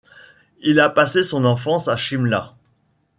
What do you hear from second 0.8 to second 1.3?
passé